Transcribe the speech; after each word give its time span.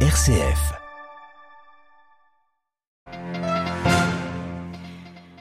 RCF. 0.00 0.85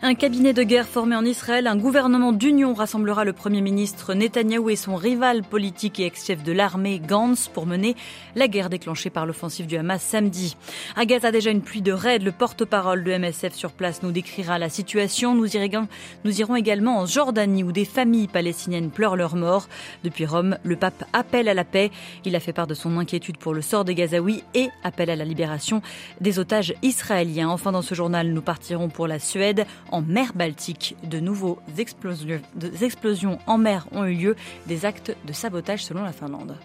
Un 0.07 0.13
cabinet 0.13 0.53
de 0.53 0.61
guerre 0.61 0.87
formé 0.87 1.15
en 1.15 1.25
Israël, 1.25 1.65
un 1.65 1.75
gouvernement 1.75 2.31
d'union 2.31 2.75
rassemblera 2.75 3.25
le 3.25 3.33
Premier 3.33 3.61
ministre 3.61 4.13
Netanyahou 4.13 4.69
et 4.69 4.75
son 4.75 4.95
rival 4.95 5.41
politique 5.41 5.99
et 5.99 6.05
ex-chef 6.05 6.43
de 6.43 6.51
l'armée 6.51 6.99
Gantz 6.99 7.47
pour 7.47 7.65
mener 7.65 7.95
la 8.35 8.47
guerre 8.47 8.69
déclenchée 8.69 9.09
par 9.09 9.25
l'offensive 9.25 9.65
du 9.65 9.77
Hamas 9.77 10.03
samedi. 10.03 10.57
À 10.95 11.05
Gaza, 11.05 11.31
déjà 11.31 11.49
une 11.49 11.63
pluie 11.63 11.81
de 11.81 11.91
raids. 11.91 12.19
Le 12.19 12.31
porte-parole 12.31 13.03
de 13.03 13.17
MSF 13.17 13.55
sur 13.55 13.71
place 13.71 14.03
nous 14.03 14.11
décrira 14.11 14.59
la 14.59 14.69
situation. 14.69 15.33
Nous, 15.33 15.55
irons, 15.55 16.55
également 16.55 16.99
en 16.99 17.07
Jordanie 17.07 17.63
où 17.63 17.71
des 17.71 17.83
familles 17.83 18.27
palestiniennes 18.27 18.91
pleurent 18.91 19.15
leur 19.15 19.35
mort. 19.35 19.67
Depuis 20.03 20.27
Rome, 20.27 20.59
le 20.63 20.75
pape 20.75 21.03
appelle 21.13 21.49
à 21.49 21.55
la 21.55 21.63
paix. 21.63 21.89
Il 22.25 22.35
a 22.35 22.39
fait 22.39 22.53
part 22.53 22.67
de 22.67 22.75
son 22.75 22.99
inquiétude 22.99 23.37
pour 23.37 23.55
le 23.55 23.63
sort 23.63 23.85
des 23.85 23.95
Gazaouis 23.95 24.43
et 24.53 24.69
appelle 24.83 25.09
à 25.09 25.15
la 25.15 25.25
libération 25.25 25.81
des 26.21 26.37
otages 26.37 26.75
israéliens. 26.83 27.49
Enfin, 27.49 27.71
dans 27.71 27.81
ce 27.81 27.95
journal, 27.95 28.27
nous 28.27 28.43
partirons 28.43 28.89
pour 28.89 29.07
la 29.07 29.17
Suède 29.17 29.65
mer 30.01 30.33
Baltique. 30.33 30.95
De 31.03 31.19
nouveaux 31.19 31.59
explosions, 31.77 32.41
des 32.55 32.83
explosions 32.83 33.39
en 33.47 33.57
mer 33.57 33.87
ont 33.91 34.05
eu 34.05 34.13
lieu, 34.13 34.35
des 34.67 34.85
actes 34.85 35.15
de 35.25 35.33
sabotage 35.33 35.83
selon 35.83 36.03
la 36.03 36.11
Finlande. 36.11 36.57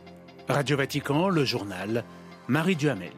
Radio 0.48 0.77
Vatican, 0.77 1.29
le 1.29 1.45
journal, 1.45 2.05
Marie 2.48 2.77
Duhamel. 2.77 3.12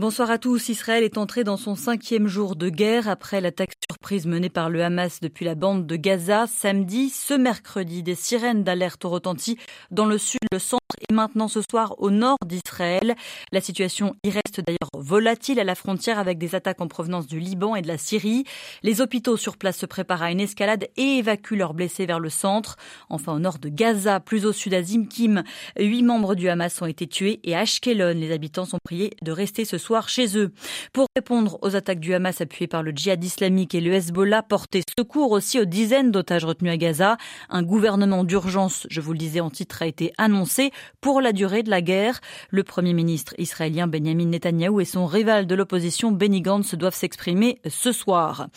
Bonsoir 0.00 0.30
à 0.30 0.38
tous. 0.38 0.70
Israël 0.70 1.04
est 1.04 1.18
entré 1.18 1.44
dans 1.44 1.58
son 1.58 1.74
cinquième 1.74 2.26
jour 2.26 2.56
de 2.56 2.70
guerre 2.70 3.06
après 3.06 3.42
l'attaque 3.42 3.74
surprise 3.90 4.26
menée 4.26 4.48
par 4.48 4.70
le 4.70 4.82
Hamas 4.82 5.20
depuis 5.20 5.44
la 5.44 5.54
bande 5.54 5.86
de 5.86 5.96
Gaza 5.96 6.46
samedi. 6.46 7.10
Ce 7.10 7.34
mercredi, 7.34 8.02
des 8.02 8.14
sirènes 8.14 8.64
d'alerte 8.64 9.04
ont 9.04 9.10
retenti 9.10 9.58
dans 9.90 10.06
le 10.06 10.16
sud, 10.16 10.40
le 10.50 10.58
centre 10.58 10.79
et 11.08 11.12
maintenant 11.12 11.48
ce 11.48 11.60
soir 11.68 11.94
au 11.98 12.10
nord 12.10 12.38
d'Israël. 12.46 13.14
La 13.52 13.60
situation 13.60 14.14
y 14.24 14.30
reste 14.30 14.60
d'ailleurs 14.60 14.90
volatile 14.94 15.60
à 15.60 15.64
la 15.64 15.74
frontière 15.74 16.18
avec 16.18 16.38
des 16.38 16.54
attaques 16.54 16.80
en 16.80 16.88
provenance 16.88 17.26
du 17.26 17.40
Liban 17.40 17.76
et 17.76 17.82
de 17.82 17.88
la 17.88 17.98
Syrie. 17.98 18.44
Les 18.82 19.00
hôpitaux 19.00 19.36
sur 19.36 19.56
place 19.56 19.78
se 19.78 19.86
préparent 19.86 20.22
à 20.22 20.30
une 20.30 20.40
escalade 20.40 20.88
et 20.96 21.18
évacuent 21.18 21.56
leurs 21.56 21.74
blessés 21.74 22.06
vers 22.06 22.20
le 22.20 22.30
centre. 22.30 22.76
Enfin, 23.08 23.32
au 23.34 23.38
nord 23.38 23.58
de 23.58 23.68
Gaza, 23.68 24.20
plus 24.20 24.46
au 24.46 24.52
sud 24.52 24.74
à 24.74 24.82
Zimkim, 24.82 25.42
huit 25.78 26.02
membres 26.02 26.34
du 26.34 26.48
Hamas 26.48 26.80
ont 26.82 26.86
été 26.86 27.06
tués 27.06 27.40
et 27.44 27.54
à 27.54 27.60
Ashkelon, 27.60 28.14
les 28.14 28.32
habitants 28.32 28.64
sont 28.64 28.78
priés 28.84 29.12
de 29.22 29.32
rester 29.32 29.64
ce 29.64 29.78
soir 29.78 30.08
chez 30.08 30.36
eux. 30.36 30.52
Pour 30.92 31.06
répondre 31.16 31.58
aux 31.62 31.76
attaques 31.76 32.00
du 32.00 32.14
Hamas 32.14 32.40
appuyées 32.40 32.68
par 32.68 32.82
le 32.82 32.92
djihad 32.92 33.22
islamique 33.22 33.74
et 33.74 33.80
le 33.80 33.92
Hezbollah, 33.92 34.42
porter 34.42 34.82
secours 34.98 35.32
aussi 35.32 35.60
aux 35.60 35.64
dizaines 35.64 36.10
d'otages 36.10 36.44
retenus 36.44 36.72
à 36.72 36.76
Gaza. 36.76 37.16
Un 37.48 37.62
gouvernement 37.62 38.24
d'urgence, 38.24 38.86
je 38.90 39.00
vous 39.00 39.12
le 39.12 39.18
disais 39.18 39.40
en 39.40 39.50
titre, 39.50 39.82
a 39.82 39.86
été 39.86 40.12
annoncé 40.18 40.70
pour 41.00 41.20
la 41.20 41.32
durée 41.32 41.62
de 41.62 41.70
la 41.70 41.82
guerre. 41.82 42.20
Le 42.50 42.62
premier 42.64 42.92
ministre 42.92 43.34
israélien 43.38 43.86
Benjamin 43.86 44.26
Netanyahou 44.26 44.80
et 44.80 44.84
son 44.84 45.06
rival 45.06 45.46
de 45.46 45.54
l'opposition 45.54 46.12
Benny 46.12 46.40
Gantz 46.42 46.74
doivent 46.74 46.94
s'exprimer 46.94 47.60
ce 47.68 47.92
soir. 47.92 48.48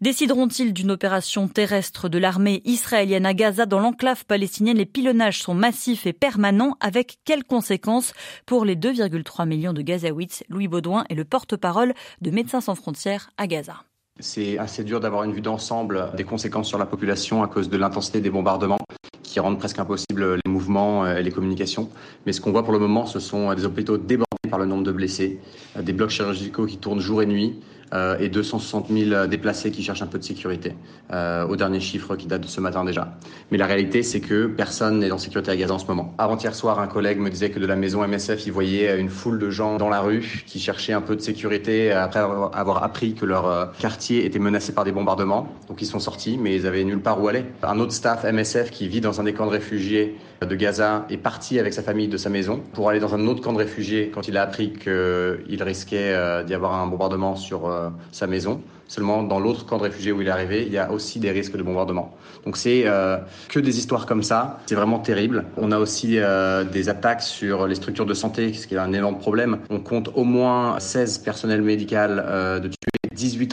Décideront-ils 0.00 0.72
d'une 0.72 0.90
opération 0.90 1.48
terrestre 1.48 2.08
de 2.08 2.18
l'armée 2.18 2.62
israélienne 2.64 3.26
à 3.26 3.34
Gaza 3.34 3.66
dans 3.66 3.80
l'enclave 3.80 4.24
palestinienne? 4.24 4.78
Les 4.78 4.86
pilonnages 4.86 5.42
sont 5.42 5.54
massifs 5.54 6.06
et 6.06 6.12
permanents 6.12 6.76
avec 6.80 7.18
quelles 7.24 7.44
conséquences? 7.44 8.12
Pour 8.46 8.64
les 8.64 8.76
2,3 8.76 9.46
millions 9.46 9.72
de 9.72 9.82
Gazaouites 9.82 10.44
Louis 10.48 10.68
Baudouin 10.68 11.04
est 11.08 11.14
le 11.14 11.24
porte-parole 11.24 11.94
de 12.20 12.30
Médecins 12.30 12.60
sans 12.60 12.74
frontières 12.74 13.30
à 13.36 13.46
Gaza. 13.46 13.84
C'est 14.20 14.58
assez 14.58 14.84
dur 14.84 15.00
d'avoir 15.00 15.24
une 15.24 15.32
vue 15.32 15.40
d'ensemble 15.40 16.12
des 16.16 16.24
conséquences 16.24 16.68
sur 16.68 16.78
la 16.78 16.86
population 16.86 17.42
à 17.42 17.48
cause 17.48 17.68
de 17.68 17.76
l'intensité 17.76 18.20
des 18.20 18.30
bombardements 18.30 18.78
qui 19.22 19.40
rendent 19.40 19.58
presque 19.58 19.78
impossible 19.78 20.38
les 20.52 20.58
mouvements 20.58 21.06
et 21.06 21.22
les 21.22 21.30
communications. 21.30 21.88
Mais 22.26 22.32
ce 22.32 22.40
qu'on 22.40 22.52
voit 22.52 22.62
pour 22.62 22.72
le 22.72 22.78
moment, 22.78 23.06
ce 23.06 23.20
sont 23.20 23.52
des 23.54 23.64
hôpitaux 23.64 23.96
débordés 23.96 24.26
par 24.50 24.58
le 24.58 24.66
nombre 24.66 24.84
de 24.84 24.92
blessés, 24.92 25.40
des 25.80 25.92
blocs 25.92 26.10
chirurgicaux 26.10 26.66
qui 26.66 26.76
tournent 26.76 27.00
jour 27.00 27.22
et 27.22 27.26
nuit, 27.26 27.58
euh, 27.94 28.16
et 28.18 28.30
260 28.30 28.86
000 28.88 29.26
déplacés 29.26 29.70
qui 29.70 29.82
cherchent 29.82 30.00
un 30.00 30.06
peu 30.06 30.18
de 30.18 30.24
sécurité, 30.24 30.74
euh, 31.12 31.46
au 31.46 31.56
dernier 31.56 31.78
chiffre 31.78 32.16
qui 32.16 32.26
date 32.26 32.40
de 32.40 32.46
ce 32.46 32.58
matin 32.58 32.86
déjà. 32.86 33.18
Mais 33.50 33.58
la 33.58 33.66
réalité, 33.66 34.02
c'est 34.02 34.20
que 34.20 34.46
personne 34.46 35.00
n'est 35.00 35.10
en 35.10 35.18
sécurité 35.18 35.50
à 35.50 35.56
Gaza 35.56 35.74
en 35.74 35.78
ce 35.78 35.86
moment. 35.86 36.14
Avant-hier 36.16 36.54
soir, 36.54 36.80
un 36.80 36.86
collègue 36.86 37.18
me 37.18 37.28
disait 37.28 37.50
que 37.50 37.58
de 37.58 37.66
la 37.66 37.76
maison 37.76 38.06
MSF, 38.06 38.46
il 38.46 38.52
voyait 38.52 38.98
une 38.98 39.10
foule 39.10 39.38
de 39.38 39.50
gens 39.50 39.76
dans 39.76 39.90
la 39.90 40.00
rue 40.00 40.42
qui 40.46 40.58
cherchaient 40.58 40.94
un 40.94 41.02
peu 41.02 41.16
de 41.16 41.20
sécurité 41.20 41.92
après 41.92 42.20
avoir 42.20 42.82
appris 42.82 43.12
que 43.12 43.26
leur 43.26 43.46
euh, 43.46 43.66
quartier 43.78 44.24
était 44.24 44.38
menacé 44.38 44.72
par 44.72 44.84
des 44.84 44.92
bombardements. 44.92 45.48
Donc 45.68 45.82
ils 45.82 45.86
sont 45.86 46.00
sortis, 46.00 46.38
mais 46.38 46.56
ils 46.56 46.66
avaient 46.66 46.84
nulle 46.84 47.02
part 47.02 47.22
où 47.22 47.28
aller. 47.28 47.44
Un 47.62 47.78
autre 47.78 47.92
staff 47.92 48.24
MSF 48.24 48.70
qui 48.70 48.88
vit 48.88 49.02
dans 49.02 49.20
un 49.20 49.24
des 49.24 49.34
camps 49.34 49.46
de 49.46 49.50
réfugiés 49.50 50.16
de 50.46 50.54
Gaza 50.54 51.06
est 51.10 51.16
parti 51.16 51.58
avec 51.58 51.72
sa 51.72 51.82
famille 51.82 52.08
de 52.08 52.16
sa 52.16 52.30
maison 52.30 52.62
pour 52.72 52.88
aller 52.88 53.00
dans 53.00 53.14
un 53.14 53.26
autre 53.26 53.40
camp 53.42 53.52
de 53.52 53.58
réfugiés 53.58 54.10
quand 54.14 54.28
il 54.28 54.36
a 54.36 54.42
appris 54.42 54.72
qu'il 54.72 55.62
risquait 55.62 56.44
d'y 56.44 56.54
avoir 56.54 56.74
un 56.74 56.86
bombardement 56.86 57.36
sur 57.36 57.66
euh, 57.66 57.90
sa 58.10 58.26
maison. 58.26 58.60
Seulement, 58.88 59.22
dans 59.22 59.40
l'autre 59.40 59.64
camp 59.64 59.78
de 59.78 59.84
réfugiés 59.84 60.12
où 60.12 60.20
il 60.20 60.28
est 60.28 60.30
arrivé, 60.30 60.64
il 60.66 60.72
y 60.72 60.78
a 60.78 60.92
aussi 60.92 61.18
des 61.18 61.30
risques 61.30 61.56
de 61.56 61.62
bombardement. 61.62 62.14
Donc, 62.44 62.56
c'est 62.58 62.82
euh, 62.86 63.16
que 63.48 63.58
des 63.58 63.78
histoires 63.78 64.04
comme 64.04 64.22
ça. 64.22 64.60
C'est 64.66 64.74
vraiment 64.74 64.98
terrible. 64.98 65.46
On 65.56 65.72
a 65.72 65.78
aussi 65.78 66.18
euh, 66.18 66.64
des 66.64 66.88
attaques 66.90 67.22
sur 67.22 67.66
les 67.66 67.74
structures 67.74 68.06
de 68.06 68.14
santé, 68.14 68.52
ce 68.52 68.66
qui 68.66 68.74
est 68.74 68.78
un 68.78 68.92
énorme 68.92 69.18
problème. 69.18 69.58
On 69.70 69.80
compte 69.80 70.10
au 70.14 70.24
moins 70.24 70.78
16 70.78 71.18
personnels 71.18 71.62
médicaux 71.62 71.96
de 71.96 72.68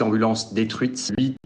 18 0.00 0.02
ambulances 0.02 0.54
détruites, 0.54 1.12
8 1.18 1.36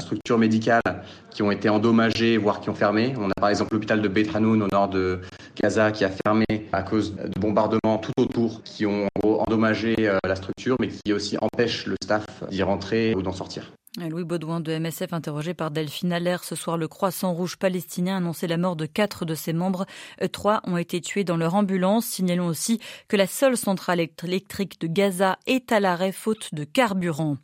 structures 0.00 0.38
médicales 0.38 0.82
qui 1.30 1.42
ont 1.42 1.50
été 1.50 1.68
endommagées, 1.68 2.36
voire 2.36 2.60
qui 2.60 2.70
ont 2.70 2.74
fermé. 2.74 3.14
On 3.18 3.30
a 3.30 3.34
par 3.34 3.48
exemple 3.48 3.74
l'hôpital 3.74 4.02
de 4.02 4.08
Beit 4.08 4.28
Hanoun 4.34 4.62
au 4.62 4.68
nord 4.68 4.88
de 4.88 5.20
Gaza 5.60 5.92
qui 5.92 6.04
a 6.04 6.10
fermé 6.24 6.44
à 6.72 6.82
cause 6.82 7.14
de 7.14 7.40
bombardements 7.40 7.98
tout 7.98 8.12
autour 8.18 8.62
qui 8.62 8.86
ont 8.86 9.08
endommagé 9.22 9.96
la 10.24 10.36
structure, 10.36 10.76
mais 10.80 10.88
qui 10.88 11.12
aussi 11.12 11.36
empêchent 11.40 11.86
le 11.86 11.96
staff 12.02 12.26
d'y 12.50 12.62
rentrer 12.62 13.14
ou 13.14 13.22
d'en 13.22 13.32
sortir. 13.32 13.72
Louis 13.98 14.24
Baudouin 14.24 14.60
de 14.60 14.72
MSF, 14.72 15.12
interrogé 15.12 15.52
par 15.52 15.70
Delphine 15.70 16.14
Allaire 16.14 16.44
ce 16.44 16.54
soir, 16.54 16.78
le 16.78 16.88
Croissant 16.88 17.34
Rouge 17.34 17.58
palestinien 17.58 18.14
a 18.14 18.16
annoncé 18.16 18.46
la 18.46 18.56
mort 18.56 18.74
de 18.74 18.86
quatre 18.86 19.26
de 19.26 19.34
ses 19.34 19.52
membres. 19.52 19.84
Trois 20.32 20.62
ont 20.64 20.78
été 20.78 21.02
tués 21.02 21.24
dans 21.24 21.36
leur 21.36 21.54
ambulance. 21.54 22.06
Signalons 22.06 22.46
aussi 22.46 22.80
que 23.08 23.18
la 23.18 23.26
seule 23.26 23.54
centrale 23.54 24.00
électrique 24.22 24.80
de 24.80 24.86
Gaza 24.86 25.38
est 25.46 25.72
à 25.72 25.80
l'arrêt 25.80 26.12
faute 26.12 26.54
de 26.54 26.64
carburant. 26.64 27.36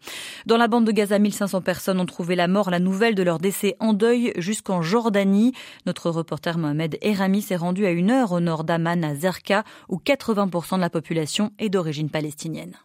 Dans 0.47 0.57
la 0.57 0.69
bande 0.69 0.87
de 0.87 0.93
Gaza, 0.93 1.19
1500 1.19 1.61
personnes 1.61 2.01
ont 2.01 2.07
trouvé 2.07 2.35
la 2.35 2.49
mort. 2.49 2.71
La 2.71 2.81
nouvelle 2.81 3.15
de 3.15 3.23
leur 3.23 3.41
décès 3.41 3.77
en 3.79 3.93
deuil 3.93 4.33
jusqu'en 4.39 4.81
Jordanie. 4.81 5.53
Notre 5.85 6.09
reporter 6.09 6.57
Mohamed 6.57 6.97
Erami 7.03 7.43
s'est 7.43 7.57
rendu 7.57 7.85
à 7.85 7.91
une 7.91 8.11
heure 8.11 8.33
au 8.33 8.41
nord 8.41 8.65
d'Amman, 8.65 9.05
à 9.05 9.15
Zerka, 9.15 9.65
où 9.91 9.99
80% 9.99 10.77
de 10.77 10.81
la 10.81 10.89
population 10.89 11.53
est 11.59 11.69
d'origine 11.69 12.09
palestinienne. 12.09 12.79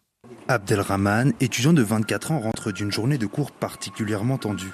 Abdelrahman, 0.47 1.33
étudiant 1.39 1.73
de 1.73 1.81
24 1.81 2.31
ans, 2.31 2.39
rentre 2.39 2.71
d'une 2.71 2.91
journée 2.91 3.17
de 3.17 3.25
cours 3.25 3.51
particulièrement 3.51 4.37
tendue. 4.37 4.73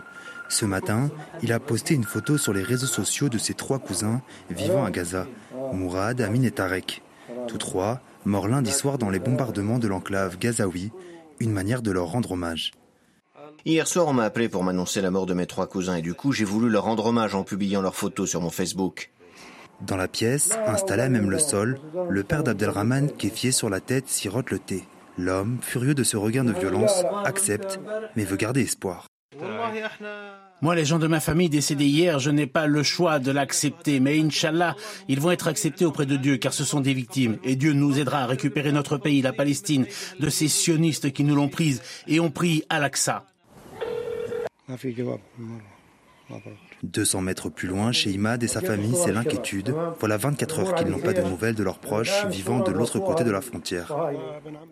Ce 0.49 0.65
matin, 0.65 1.11
il 1.43 1.53
a 1.53 1.59
posté 1.59 1.93
une 1.93 2.03
photo 2.03 2.37
sur 2.37 2.53
les 2.53 2.63
réseaux 2.63 2.87
sociaux 2.87 3.29
de 3.29 3.37
ses 3.37 3.53
trois 3.53 3.79
cousins 3.79 4.21
vivant 4.49 4.83
à 4.83 4.91
Gaza, 4.91 5.27
Mourad, 5.73 6.19
Amin 6.21 6.41
et 6.41 6.51
Tarek. 6.51 7.03
Tous 7.47 7.59
trois 7.59 8.01
morts 8.25 8.47
lundi 8.47 8.71
soir 8.71 8.97
dans 8.97 9.09
les 9.09 9.19
bombardements 9.19 9.79
de 9.79 9.87
l'enclave 9.87 10.37
gazaoui, 10.37 10.91
une 11.39 11.51
manière 11.51 11.81
de 11.81 11.91
leur 11.91 12.07
rendre 12.07 12.31
hommage. 12.31 12.71
Hier 13.65 13.87
soir, 13.87 14.07
on 14.07 14.13
m'a 14.13 14.23
appelé 14.23 14.49
pour 14.49 14.63
m'annoncer 14.63 15.01
la 15.01 15.11
mort 15.11 15.25
de 15.25 15.33
mes 15.33 15.45
trois 15.45 15.67
cousins 15.67 15.95
et 15.95 16.01
du 16.01 16.13
coup, 16.13 16.31
j'ai 16.31 16.45
voulu 16.45 16.69
leur 16.69 16.83
rendre 16.83 17.05
hommage 17.05 17.35
en 17.35 17.43
publiant 17.43 17.81
leurs 17.81 17.95
photos 17.95 18.29
sur 18.29 18.41
mon 18.41 18.49
Facebook. 18.49 19.11
Dans 19.81 19.97
la 19.97 20.07
pièce, 20.07 20.57
installé 20.67 21.03
à 21.03 21.09
même 21.09 21.29
le 21.29 21.39
sol, 21.39 21.79
le 22.09 22.23
père 22.23 22.43
d'Abdelrahman, 22.43 23.11
kéfié 23.11 23.51
sur 23.51 23.69
la 23.69 23.79
tête, 23.79 24.09
sirote 24.09 24.49
le 24.49 24.59
thé. 24.59 24.83
L'homme, 25.19 25.57
furieux 25.61 25.95
de 25.95 26.05
ce 26.05 26.15
regain 26.15 26.45
de 26.45 26.53
violence, 26.53 27.03
accepte, 27.25 27.77
mais 28.15 28.23
veut 28.23 28.37
garder 28.37 28.61
espoir. 28.61 29.07
Moi, 30.61 30.75
les 30.75 30.85
gens 30.85 30.97
de 30.97 31.07
ma 31.07 31.19
famille 31.19 31.49
décédés 31.49 31.87
hier, 31.87 32.19
je 32.19 32.31
n'ai 32.31 32.47
pas 32.47 32.67
le 32.67 32.83
choix 32.83 33.19
de 33.19 33.29
l'accepter, 33.29 33.99
mais 33.99 34.17
Inch'Allah, 34.17 34.77
ils 35.09 35.19
vont 35.19 35.31
être 35.31 35.49
acceptés 35.49 35.83
auprès 35.83 36.05
de 36.05 36.15
Dieu, 36.15 36.37
car 36.37 36.53
ce 36.53 36.63
sont 36.63 36.79
des 36.79 36.93
victimes, 36.93 37.37
et 37.43 37.57
Dieu 37.57 37.73
nous 37.73 37.99
aidera 37.99 38.19
à 38.19 38.27
récupérer 38.27 38.71
notre 38.71 38.97
pays, 38.97 39.21
la 39.21 39.33
Palestine, 39.33 39.85
de 40.21 40.29
ces 40.29 40.47
sionistes 40.47 41.11
qui 41.11 41.25
nous 41.25 41.35
l'ont 41.35 41.49
prise, 41.49 41.81
et 42.07 42.21
ont 42.21 42.31
pris 42.31 42.63
Al-Aqsa. 42.69 43.25
200 46.83 47.21
mètres 47.21 47.49
plus 47.49 47.67
loin, 47.67 47.91
chez 47.91 48.11
Imad 48.11 48.43
et 48.43 48.47
sa 48.47 48.61
famille, 48.61 48.95
c'est 48.95 49.11
l'inquiétude. 49.11 49.73
Voilà 49.99 50.17
24 50.17 50.59
heures 50.59 50.75
qu'ils 50.75 50.87
n'ont 50.87 50.99
pas 50.99 51.13
de 51.13 51.21
nouvelles 51.21 51.55
de 51.55 51.63
leurs 51.63 51.79
proches 51.79 52.25
vivant 52.27 52.59
de 52.59 52.71
l'autre 52.71 52.99
côté 52.99 53.23
de 53.23 53.31
la 53.31 53.41
frontière. 53.41 53.93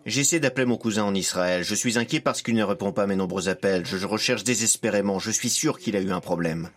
J'essaie 0.06 0.40
d'appeler 0.40 0.66
mon 0.66 0.76
cousin 0.76 1.04
en 1.04 1.14
Israël. 1.14 1.62
Je 1.64 1.74
suis 1.74 1.98
inquiet 1.98 2.20
parce 2.20 2.42
qu'il 2.42 2.54
ne 2.54 2.64
répond 2.64 2.92
pas 2.92 3.04
à 3.04 3.06
mes 3.06 3.16
nombreux 3.16 3.48
appels. 3.48 3.84
Je 3.84 4.06
recherche 4.06 4.44
désespérément. 4.44 5.18
Je 5.18 5.30
suis 5.30 5.50
sûr 5.50 5.78
qu'il 5.78 5.96
a 5.96 6.00
eu 6.00 6.10
un 6.10 6.20
problème. 6.20 6.70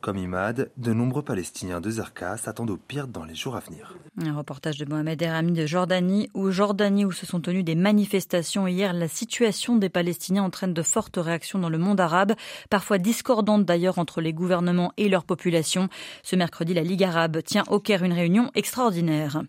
Comme 0.00 0.16
Imad, 0.16 0.70
de 0.78 0.92
nombreux 0.94 1.22
Palestiniens 1.22 1.82
de 1.82 1.90
Zerka 1.90 2.38
s'attendent 2.38 2.70
au 2.70 2.78
pire 2.78 3.06
dans 3.06 3.24
les 3.24 3.34
jours 3.34 3.54
à 3.54 3.60
venir. 3.60 3.98
Un 4.18 4.34
reportage 4.34 4.78
de 4.78 4.86
Mohamed 4.86 5.20
Erami 5.20 5.52
de 5.52 5.66
Jordanie, 5.66 6.30
où 6.32 6.50
Jordanie, 6.50 7.04
où 7.04 7.12
se 7.12 7.26
sont 7.26 7.40
tenues 7.40 7.62
des 7.62 7.74
manifestations 7.74 8.66
hier. 8.66 8.94
La 8.94 9.08
situation 9.08 9.76
des 9.76 9.90
Palestiniens 9.90 10.44
entraîne 10.44 10.72
de 10.72 10.82
fortes 10.82 11.18
réactions 11.18 11.58
dans 11.58 11.68
le 11.68 11.76
monde 11.76 12.00
arabe, 12.00 12.32
parfois 12.70 12.96
discordantes 12.96 13.66
d'ailleurs 13.66 13.98
entre 13.98 14.22
les 14.22 14.32
gouvernements 14.32 14.92
et 14.96 15.10
leur 15.10 15.24
population. 15.24 15.88
Ce 16.22 16.34
mercredi, 16.34 16.72
la 16.72 16.82
Ligue 16.82 17.04
arabe 17.04 17.42
tient 17.42 17.64
au 17.68 17.78
Caire 17.78 18.02
une 18.02 18.14
réunion 18.14 18.50
extraordinaire. 18.54 19.42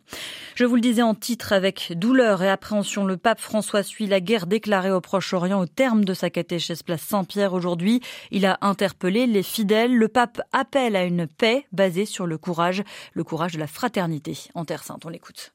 Je 0.56 0.65
vous 0.65 0.75
le 0.75 0.81
disais 0.81 1.01
en 1.01 1.15
titre, 1.15 1.53
avec 1.53 1.94
douleur 1.95 2.44
et 2.44 2.50
appréhension, 2.50 3.06
le 3.06 3.15
pape 3.15 3.39
François 3.39 3.83
suit 3.83 4.06
la 4.06 4.19
guerre 4.19 4.48
déclarée 4.48 4.92
au 4.92 5.00
Proche-Orient 5.00 5.62
au 5.62 5.65
terme 5.65 6.03
de 6.03 6.13
sa 6.13 6.30
catéchèse 6.30 6.83
place 6.83 7.01
Saint-Pierre 7.01 7.53
aujourd'hui. 7.53 8.01
Il 8.31 8.45
a 8.45 8.57
interpellé 8.62 9.27
les 9.27 9.44
fidèles. 9.44 9.95
Le 9.95 10.09
pape 10.09 10.40
appelle 10.51 10.95
à 10.95 11.03
une 11.03 11.27
paix 11.27 11.65
basée 11.71 12.05
sur 12.05 12.27
le 12.27 12.38
courage, 12.38 12.83
le 13.13 13.23
courage 13.23 13.53
de 13.53 13.59
la 13.59 13.67
fraternité 13.67 14.38
en 14.55 14.65
Terre 14.65 14.83
Sainte. 14.83 15.05
On 15.05 15.09
l'écoute. 15.09 15.53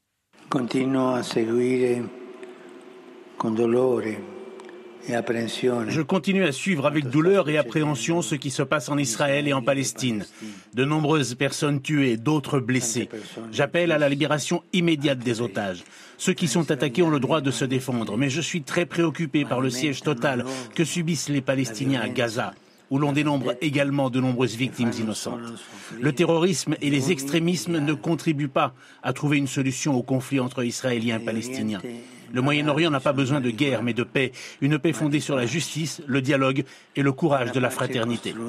Je 5.87 6.01
continue 6.01 6.43
à 6.43 6.51
suivre 6.51 6.85
avec 6.85 7.09
douleur 7.09 7.49
et 7.49 7.57
appréhension 7.57 8.21
ce 8.21 8.35
qui 8.35 8.49
se 8.49 8.63
passe 8.63 8.89
en 8.89 8.97
Israël 8.97 9.47
et 9.47 9.53
en 9.53 9.61
Palestine. 9.61 10.25
De 10.73 10.83
nombreuses 10.83 11.35
personnes 11.35 11.81
tuées, 11.81 12.17
d'autres 12.17 12.59
blessées. 12.59 13.09
J'appelle 13.51 13.91
à 13.91 13.97
la 13.97 14.09
libération 14.09 14.63
immédiate 14.73 15.19
des 15.19 15.39
otages. 15.41 15.83
Ceux 16.17 16.33
qui 16.33 16.47
sont 16.47 16.71
attaqués 16.71 17.03
ont 17.03 17.09
le 17.09 17.19
droit 17.19 17.41
de 17.41 17.51
se 17.51 17.63
défendre, 17.63 18.17
mais 18.17 18.29
je 18.29 18.41
suis 18.41 18.63
très 18.63 18.85
préoccupé 18.85 19.45
par 19.45 19.61
le 19.61 19.69
siège 19.69 20.01
total 20.01 20.43
que 20.75 20.83
subissent 20.83 21.29
les 21.29 21.41
Palestiniens 21.41 22.01
à 22.01 22.09
Gaza 22.09 22.53
où 22.89 22.99
l'on 22.99 23.11
dénombre 23.11 23.55
également 23.61 24.09
de 24.09 24.19
nombreuses 24.19 24.55
victimes 24.55 24.91
innocentes. 24.99 25.39
Le 25.99 26.13
terrorisme 26.13 26.75
et 26.81 26.89
les 26.89 27.11
extrémismes 27.11 27.79
ne 27.79 27.93
contribuent 27.93 28.47
pas 28.47 28.73
à 29.03 29.13
trouver 29.13 29.37
une 29.37 29.47
solution 29.47 29.95
au 29.95 30.03
conflit 30.03 30.39
entre 30.39 30.63
Israéliens 30.63 31.19
et 31.19 31.25
Palestiniens. 31.25 31.81
Le 32.31 32.41
Moyen-Orient 32.41 32.91
n'a 32.91 32.99
pas 32.99 33.13
besoin 33.13 33.39
de 33.39 33.49
guerre, 33.49 33.83
mais 33.83 33.93
de 33.93 34.03
paix, 34.03 34.31
une 34.61 34.79
paix 34.79 34.93
fondée 34.93 35.19
sur 35.19 35.35
la 35.35 35.45
justice, 35.45 36.01
le 36.07 36.21
dialogue 36.21 36.63
et 36.95 37.01
le 37.01 37.11
courage 37.11 37.51
de 37.51 37.59
la 37.59 37.69
fraternité. 37.69 38.33
Le 38.33 38.43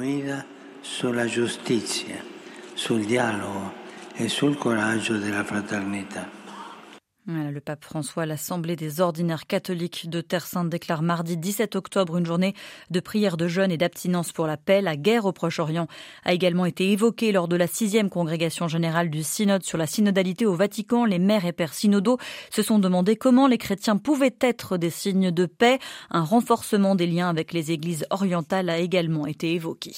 pape 7.69 7.85
François, 7.85 8.25
l'Assemblée 8.25 8.75
des 8.75 9.03
ordinaires 9.03 9.47
catholiques 9.47 10.09
de 10.09 10.23
Terre 10.23 10.47
Sainte 10.47 10.71
déclare 10.71 11.03
mardi 11.03 11.37
17 11.37 11.77
octobre 11.77 12.17
une 12.17 12.25
journée 12.25 12.55
de 12.91 13.01
prière 13.01 13.37
de 13.37 13.49
jeûne 13.49 13.71
et 13.71 13.77
d'abstinence 13.77 14.33
pour 14.33 14.47
la 14.47 14.57
paix. 14.57 14.81
La 14.81 14.97
guerre 14.97 15.27
au 15.27 15.33
Proche-Orient 15.33 15.89
a 16.25 16.33
également 16.33 16.65
été 16.65 16.91
évoquée 16.91 17.31
lors 17.31 17.47
de 17.47 17.57
la 17.57 17.67
sixième 17.67 18.09
congrégation 18.09 18.67
générale 18.67 19.11
du 19.11 19.23
synode 19.23 19.63
sur 19.63 19.77
la 19.77 19.87
synodalité 19.87 20.47
au 20.47 20.55
Vatican. 20.55 21.05
Les 21.05 21.19
maires 21.19 21.45
et 21.45 21.53
pères 21.53 21.75
synodaux 21.75 22.17
se 22.51 22.63
sont 22.63 22.79
demandé 22.79 23.17
comment 23.17 23.47
les 23.47 23.59
chrétiens 23.59 23.99
pouvaient 23.99 24.37
être 24.41 24.79
des 24.79 24.91
signes 24.91 25.31
de 25.31 25.45
paix. 25.45 25.79
Un 26.11 26.23
renforcement 26.23 26.95
des 26.95 27.07
liens 27.07 27.29
avec 27.29 27.53
les 27.53 27.73
églises 27.73 28.07
orientales 28.09 28.71
a 28.71 28.79
également 28.79 29.27
été 29.27 29.53
évoqué. 29.53 29.93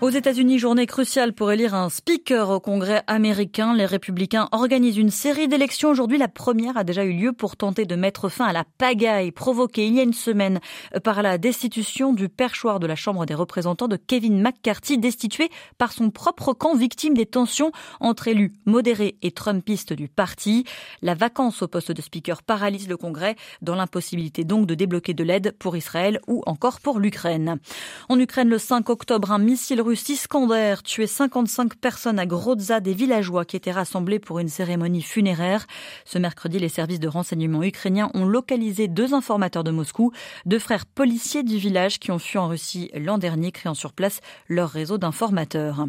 Aux 0.00 0.08
États-Unis, 0.08 0.58
journée 0.58 0.86
cruciale 0.86 1.34
pour 1.34 1.52
élire 1.52 1.74
un 1.74 1.90
speaker 1.90 2.48
au 2.48 2.58
Congrès 2.58 3.02
américain. 3.06 3.74
Les 3.74 3.84
républicains 3.84 4.48
organisent 4.50 4.96
une 4.96 5.10
série 5.10 5.46
d'élections. 5.46 5.90
Aujourd'hui, 5.90 6.16
la 6.16 6.26
première 6.26 6.78
a 6.78 6.84
déjà 6.84 7.04
eu 7.04 7.12
lieu 7.12 7.34
pour 7.34 7.58
tenter 7.58 7.84
de 7.84 7.96
mettre 7.96 8.30
fin 8.30 8.46
à 8.46 8.54
la 8.54 8.64
pagaille 8.78 9.30
provoquée 9.30 9.86
il 9.86 9.94
y 9.94 10.00
a 10.00 10.02
une 10.02 10.14
semaine 10.14 10.60
par 11.04 11.20
la 11.20 11.36
destitution 11.36 12.14
du 12.14 12.30
perchoir 12.30 12.80
de 12.80 12.86
la 12.86 12.96
Chambre 12.96 13.26
des 13.26 13.34
représentants 13.34 13.88
de 13.88 13.96
Kevin 13.96 14.40
McCarthy, 14.40 14.96
destitué 14.96 15.50
par 15.76 15.92
son 15.92 16.10
propre 16.10 16.54
camp, 16.54 16.74
victime 16.74 17.12
des 17.12 17.26
tensions 17.26 17.70
entre 18.00 18.28
élus 18.28 18.54
modérés 18.64 19.18
et 19.20 19.32
trumpistes 19.32 19.92
du 19.92 20.08
parti. 20.08 20.64
La 21.02 21.14
vacance 21.14 21.60
au 21.60 21.68
poste 21.68 21.92
de 21.92 22.00
speaker 22.00 22.42
paralyse 22.42 22.88
le 22.88 22.96
Congrès 22.96 23.36
dans 23.60 23.74
l'impossibilité 23.74 24.44
donc 24.44 24.64
de 24.64 24.74
débloquer 24.74 25.12
de 25.12 25.24
l'aide 25.24 25.54
pour 25.58 25.76
Israël 25.76 26.20
ou 26.26 26.42
encore 26.46 26.80
pour 26.80 27.00
l'Ukraine. 27.00 27.58
En 28.08 28.18
Ukraine, 28.18 28.48
le 28.48 28.56
5 28.56 28.88
octobre, 28.88 29.30
un 29.30 29.38
missile 29.38 29.82
russe 29.82 29.89
Iskander 29.92 30.76
tué 30.84 31.06
55 31.06 31.76
personnes 31.76 32.18
à 32.18 32.26
Grozza, 32.26 32.80
des 32.80 32.94
villageois 32.94 33.44
qui 33.44 33.56
étaient 33.56 33.72
rassemblés 33.72 34.18
pour 34.18 34.38
une 34.38 34.48
cérémonie 34.48 35.02
funéraire. 35.02 35.66
Ce 36.04 36.18
mercredi, 36.18 36.58
les 36.58 36.68
services 36.68 37.00
de 37.00 37.08
renseignement 37.08 37.62
ukrainiens 37.62 38.10
ont 38.14 38.24
localisé 38.24 38.88
deux 38.88 39.14
informateurs 39.14 39.64
de 39.64 39.70
Moscou, 39.70 40.12
deux 40.46 40.58
frères 40.58 40.86
policiers 40.86 41.42
du 41.42 41.56
village 41.56 41.98
qui 41.98 42.10
ont 42.10 42.18
fui 42.18 42.38
en 42.38 42.48
Russie 42.48 42.90
l'an 42.94 43.18
dernier, 43.18 43.52
créant 43.52 43.74
sur 43.74 43.92
place 43.92 44.20
leur 44.48 44.70
réseau 44.70 44.98
d'informateurs. 44.98 45.86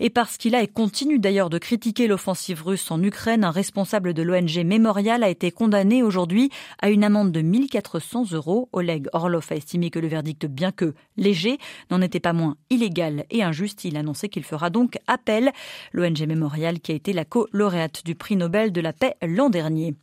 Et 0.00 0.10
parce 0.10 0.36
qu'il 0.36 0.54
a 0.54 0.62
et 0.62 0.68
continue 0.68 1.18
d'ailleurs 1.18 1.50
de 1.50 1.58
critiquer 1.58 2.06
l'offensive 2.06 2.62
russe 2.62 2.90
en 2.90 3.02
Ukraine, 3.02 3.44
un 3.44 3.50
responsable 3.50 4.14
de 4.14 4.22
l'ONG 4.22 4.64
Memorial 4.64 5.22
a 5.22 5.28
été 5.28 5.50
condamné 5.50 6.02
aujourd'hui 6.02 6.50
à 6.80 6.90
une 6.90 7.04
amende 7.04 7.32
de 7.32 7.40
1400 7.40 8.32
euros. 8.32 8.68
Oleg 8.72 9.08
Orlov 9.12 9.46
a 9.50 9.56
estimé 9.56 9.90
que 9.90 9.98
le 9.98 10.08
verdict, 10.08 10.46
bien 10.46 10.72
que 10.72 10.94
léger, 11.16 11.58
n'en 11.90 12.00
était 12.00 12.20
pas 12.20 12.32
moins 12.32 12.56
illégal 12.70 13.24
et 13.30 13.41
injuste. 13.42 13.84
Il 13.84 13.96
annonçait 13.96 14.28
qu'il 14.28 14.44
fera 14.44 14.70
donc 14.70 14.98
appel. 15.06 15.52
L'ONG 15.92 16.26
Memorial 16.26 16.80
qui 16.80 16.92
a 16.92 16.94
été 16.94 17.12
la 17.12 17.24
co-lauréate 17.24 18.04
du 18.04 18.14
prix 18.14 18.36
Nobel 18.36 18.72
de 18.72 18.80
la 18.80 18.92
paix 18.92 19.16
l'an 19.22 19.50
dernier. 19.50 19.94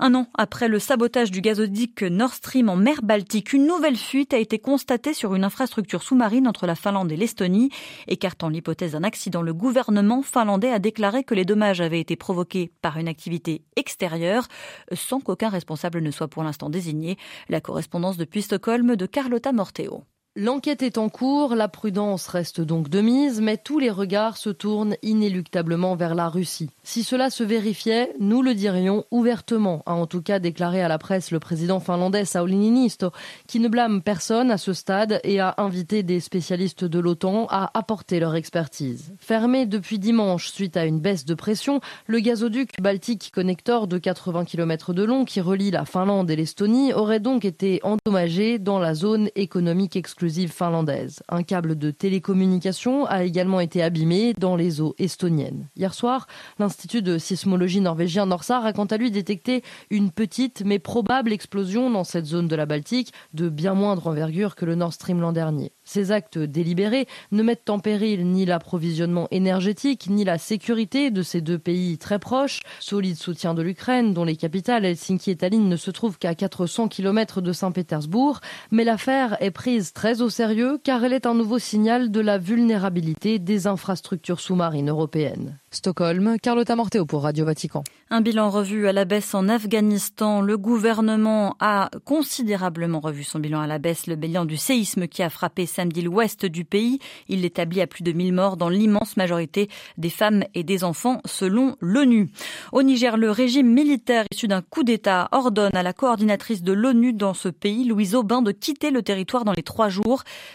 Un 0.00 0.14
an 0.14 0.26
après 0.34 0.68
le 0.68 0.78
sabotage 0.78 1.30
du 1.30 1.40
gazoduc 1.40 2.02
Nord 2.02 2.34
Stream 2.34 2.68
en 2.68 2.76
mer 2.76 3.02
Baltique, 3.02 3.52
une 3.52 3.66
nouvelle 3.66 3.96
fuite 3.96 4.34
a 4.34 4.38
été 4.38 4.58
constatée 4.58 5.14
sur 5.14 5.34
une 5.34 5.44
infrastructure 5.44 6.02
sous-marine 6.02 6.48
entre 6.48 6.66
la 6.66 6.74
Finlande 6.74 7.12
et 7.12 7.16
l'Estonie. 7.16 7.70
Écartant 8.08 8.48
l'hypothèse 8.48 8.92
d'un 8.92 9.04
accident, 9.04 9.42
le 9.42 9.54
gouvernement 9.54 10.22
finlandais 10.22 10.70
a 10.70 10.78
déclaré 10.78 11.24
que 11.24 11.34
les 11.34 11.44
dommages 11.44 11.80
avaient 11.80 12.00
été 12.00 12.16
provoqués 12.16 12.72
par 12.82 12.98
une 12.98 13.08
activité 13.08 13.62
extérieure, 13.76 14.48
sans 14.92 15.20
qu'aucun 15.20 15.48
responsable 15.48 16.00
ne 16.00 16.10
soit 16.10 16.28
pour 16.28 16.42
l'instant 16.42 16.70
désigné. 16.70 17.16
La 17.48 17.60
correspondance 17.60 18.16
depuis 18.16 18.42
Stockholm 18.42 18.96
de 18.96 19.06
Carlotta 19.06 19.52
Morteo. 19.52 20.04
L'enquête 20.36 20.82
est 20.82 20.98
en 20.98 21.10
cours, 21.10 21.54
la 21.54 21.68
prudence 21.68 22.26
reste 22.26 22.60
donc 22.60 22.88
de 22.88 23.00
mise, 23.00 23.40
mais 23.40 23.56
tous 23.56 23.78
les 23.78 23.90
regards 23.90 24.36
se 24.36 24.50
tournent 24.50 24.96
inéluctablement 25.00 25.94
vers 25.94 26.16
la 26.16 26.28
Russie. 26.28 26.70
Si 26.82 27.04
cela 27.04 27.30
se 27.30 27.44
vérifiait, 27.44 28.12
nous 28.18 28.42
le 28.42 28.52
dirions 28.52 29.04
ouvertement, 29.12 29.84
a 29.86 29.94
en 29.94 30.08
tout 30.08 30.22
cas 30.22 30.40
déclaré 30.40 30.82
à 30.82 30.88
la 30.88 30.98
presse 30.98 31.30
le 31.30 31.38
président 31.38 31.78
finlandais 31.78 32.24
Sauli 32.24 32.56
Niinisto, 32.56 33.12
qui 33.46 33.60
ne 33.60 33.68
blâme 33.68 34.02
personne 34.02 34.50
à 34.50 34.58
ce 34.58 34.72
stade 34.72 35.20
et 35.22 35.38
a 35.38 35.54
invité 35.58 36.02
des 36.02 36.18
spécialistes 36.18 36.84
de 36.84 36.98
l'OTAN 36.98 37.46
à 37.48 37.70
apporter 37.78 38.18
leur 38.18 38.34
expertise. 38.34 39.14
Fermé 39.20 39.66
depuis 39.66 40.00
dimanche 40.00 40.50
suite 40.50 40.76
à 40.76 40.84
une 40.84 40.98
baisse 40.98 41.26
de 41.26 41.34
pression, 41.34 41.80
le 42.08 42.18
gazoduc 42.18 42.70
Baltique 42.82 43.30
Connector 43.32 43.86
de 43.86 43.98
80 43.98 44.46
km 44.46 44.94
de 44.94 45.04
long 45.04 45.24
qui 45.24 45.40
relie 45.40 45.70
la 45.70 45.84
Finlande 45.84 46.28
et 46.28 46.34
l'Estonie 46.34 46.92
aurait 46.92 47.20
donc 47.20 47.44
été 47.44 47.78
endommagé 47.84 48.58
dans 48.58 48.80
la 48.80 48.94
zone 48.94 49.28
économique 49.36 49.94
exclusive 49.94 50.23
finlandaise. 50.28 51.22
Un 51.28 51.42
câble 51.42 51.76
de 51.76 51.90
télécommunication 51.90 53.06
a 53.06 53.24
également 53.24 53.60
été 53.60 53.82
abîmé 53.82 54.34
dans 54.38 54.56
les 54.56 54.80
eaux 54.80 54.94
estoniennes. 54.98 55.68
Hier 55.76 55.94
soir, 55.94 56.26
l'Institut 56.58 57.02
de 57.02 57.18
sismologie 57.18 57.80
norvégien 57.80 58.26
Norsar 58.26 58.64
a 58.64 58.72
quant 58.72 58.84
à 58.84 58.96
lui 58.96 59.10
détecté 59.10 59.62
une 59.90 60.10
petite 60.10 60.62
mais 60.64 60.78
probable 60.78 61.32
explosion 61.32 61.90
dans 61.90 62.04
cette 62.04 62.26
zone 62.26 62.48
de 62.48 62.56
la 62.56 62.66
Baltique 62.66 63.12
de 63.32 63.48
bien 63.48 63.74
moindre 63.74 64.06
envergure 64.06 64.54
que 64.54 64.64
le 64.64 64.74
Nord 64.74 64.92
Stream 64.92 65.20
l'an 65.20 65.32
dernier. 65.32 65.72
Ces 65.84 66.12
actes 66.12 66.38
délibérés 66.38 67.06
ne 67.30 67.42
mettent 67.42 67.68
en 67.68 67.78
péril 67.78 68.26
ni 68.26 68.46
l'approvisionnement 68.46 69.28
énergétique 69.30 70.08
ni 70.08 70.24
la 70.24 70.38
sécurité 70.38 71.10
de 71.10 71.22
ces 71.22 71.40
deux 71.40 71.58
pays 71.58 71.98
très 71.98 72.18
proches. 72.18 72.60
Solide 72.80 73.16
soutien 73.16 73.54
de 73.54 73.62
l'Ukraine, 73.62 74.14
dont 74.14 74.24
les 74.24 74.36
capitales 74.36 74.84
Helsinki 74.84 75.30
et 75.30 75.36
Tallinn 75.36 75.68
ne 75.68 75.76
se 75.76 75.90
trouvent 75.90 76.18
qu'à 76.18 76.34
400 76.34 76.88
km 76.88 77.40
de 77.40 77.52
Saint-Pétersbourg. 77.52 78.40
Mais 78.70 78.84
l'affaire 78.84 79.36
est 79.40 79.50
prise 79.50 79.92
très 79.92 80.13
au 80.20 80.30
sérieux 80.30 80.78
car 80.82 81.04
elle 81.04 81.12
est 81.12 81.26
un 81.26 81.34
nouveau 81.34 81.58
signal 81.58 82.10
de 82.10 82.20
la 82.20 82.38
vulnérabilité 82.38 83.38
des 83.38 83.66
infrastructures 83.66 84.40
sous-marines 84.40 84.90
européennes. 84.90 85.58
Stockholm, 85.70 86.36
Carlotta 86.40 86.76
Morteo 86.76 87.04
pour 87.04 87.22
Radio 87.24 87.44
Vatican. 87.44 87.82
Un 88.10 88.20
bilan 88.20 88.48
revu 88.48 88.86
à 88.86 88.92
la 88.92 89.04
baisse 89.04 89.34
en 89.34 89.48
Afghanistan. 89.48 90.40
Le 90.40 90.56
gouvernement 90.56 91.56
a 91.58 91.90
considérablement 92.04 93.00
revu 93.00 93.24
son 93.24 93.40
bilan 93.40 93.60
à 93.60 93.66
la 93.66 93.78
baisse, 93.78 94.06
le 94.06 94.14
bilan 94.14 94.44
du 94.44 94.56
séisme 94.56 95.08
qui 95.08 95.22
a 95.22 95.30
frappé 95.30 95.66
samedi 95.66 96.02
l'ouest 96.02 96.46
du 96.46 96.64
pays. 96.64 97.00
Il 97.28 97.40
l'établit 97.40 97.80
à 97.80 97.88
plus 97.88 98.04
de 98.04 98.12
1000 98.12 98.32
morts 98.32 98.56
dans 98.56 98.68
l'immense 98.68 99.16
majorité 99.16 99.68
des 99.98 100.10
femmes 100.10 100.44
et 100.54 100.62
des 100.62 100.84
enfants 100.84 101.20
selon 101.24 101.76
l'ONU. 101.80 102.30
Au 102.72 102.82
Niger, 102.82 103.16
le 103.16 103.30
régime 103.30 103.72
militaire 103.72 104.24
issu 104.32 104.46
d'un 104.46 104.62
coup 104.62 104.84
d'État 104.84 105.28
ordonne 105.32 105.74
à 105.74 105.82
la 105.82 105.92
coordinatrice 105.92 106.62
de 106.62 106.72
l'ONU 106.72 107.12
dans 107.12 107.34
ce 107.34 107.48
pays, 107.48 107.84
Louise 107.84 108.14
Aubin, 108.14 108.42
de 108.42 108.52
quitter 108.52 108.90
le 108.90 109.02
territoire 109.02 109.44
dans 109.44 109.52
les 109.52 109.62
trois 109.64 109.88
jours, 109.88 110.03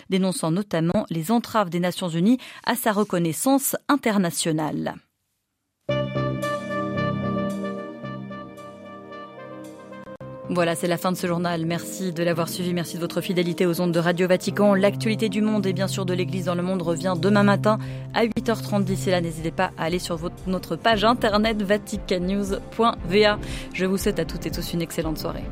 dénonçant 0.09 0.51
notamment 0.51 1.05
les 1.09 1.31
entraves 1.31 1.69
des 1.69 1.79
Nations 1.79 2.09
Unies 2.09 2.37
à 2.65 2.75
sa 2.75 2.91
reconnaissance 2.91 3.75
internationale. 3.87 4.95
Voilà. 10.51 10.75
C'est 10.75 10.87
la 10.87 10.97
fin 10.97 11.11
de 11.11 11.17
ce 11.17 11.27
journal. 11.27 11.65
Merci 11.65 12.11
de 12.11 12.23
l'avoir 12.23 12.49
suivi. 12.49 12.73
Merci 12.73 12.95
de 12.95 13.01
votre 13.01 13.21
fidélité 13.21 13.65
aux 13.67 13.81
ondes 13.81 13.91
de 13.91 13.99
Radio 13.99 14.27
Vatican. 14.27 14.73
L'actualité 14.73 15.29
du 15.29 15.41
monde 15.41 15.65
et 15.67 15.73
bien 15.73 15.87
sûr 15.87 16.05
de 16.05 16.13
l'Église 16.13 16.45
dans 16.45 16.55
le 16.55 16.63
monde 16.63 16.81
revient 16.81 17.13
demain 17.19 17.43
matin 17.43 17.77
à 18.13 18.25
8h30. 18.25 18.83
D'ici 18.83 19.11
là, 19.11 19.21
n'hésitez 19.21 19.51
pas 19.51 19.71
à 19.77 19.83
aller 19.83 19.99
sur 19.99 20.19
notre 20.47 20.75
page 20.75 21.03
internet 21.03 21.61
vaticannews.va. 21.61 23.39
Je 23.73 23.85
vous 23.85 23.97
souhaite 23.97 24.19
à 24.19 24.25
toutes 24.25 24.47
et 24.47 24.51
tous 24.51 24.73
une 24.73 24.81
excellente 24.81 25.19
soirée. 25.19 25.45